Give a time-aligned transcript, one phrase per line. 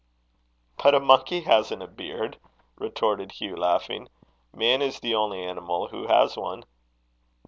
[0.83, 2.39] "But a monkey hasn't a beard,"
[2.75, 4.07] retorted Hugh, laughing.
[4.51, 6.63] "Man is the only animal who has one."